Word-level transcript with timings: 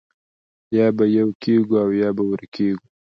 یا 0.77 0.87
به 0.97 1.05
یو 1.17 1.29
کېږو 1.43 1.75
او 1.83 1.89
یا 2.01 2.09
به 2.15 2.23
ورکېږو 2.29 2.87